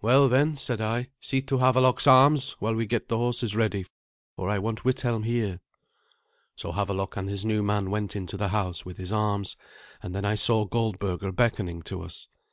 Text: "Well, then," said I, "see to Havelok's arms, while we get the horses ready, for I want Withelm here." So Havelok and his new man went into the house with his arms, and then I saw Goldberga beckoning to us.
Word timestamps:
"Well, 0.00 0.28
then," 0.28 0.54
said 0.54 0.80
I, 0.80 1.08
"see 1.18 1.42
to 1.42 1.58
Havelok's 1.58 2.06
arms, 2.06 2.52
while 2.60 2.76
we 2.76 2.86
get 2.86 3.08
the 3.08 3.16
horses 3.16 3.56
ready, 3.56 3.84
for 4.36 4.48
I 4.48 4.60
want 4.60 4.84
Withelm 4.84 5.24
here." 5.24 5.58
So 6.54 6.70
Havelok 6.70 7.16
and 7.16 7.28
his 7.28 7.44
new 7.44 7.64
man 7.64 7.90
went 7.90 8.14
into 8.14 8.36
the 8.36 8.50
house 8.50 8.84
with 8.84 8.96
his 8.96 9.10
arms, 9.10 9.56
and 10.04 10.14
then 10.14 10.24
I 10.24 10.36
saw 10.36 10.66
Goldberga 10.68 11.32
beckoning 11.32 11.82
to 11.82 12.02
us. 12.02 12.28